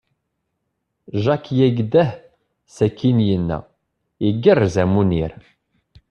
[1.23, 2.11] Jack yegdeh,
[2.75, 3.59] sakin yenna:
[4.27, 5.33] Igerrez a Munir.